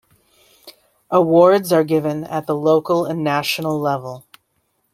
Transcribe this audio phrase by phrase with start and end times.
[1.11, 4.25] Awards are given at the local and national level.